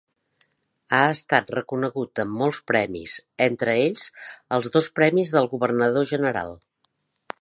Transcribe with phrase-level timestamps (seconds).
[0.95, 3.13] Ha estat reconegut amb molts premis,
[3.47, 4.07] entre ells,
[4.57, 6.57] els dos Premis del Governador General.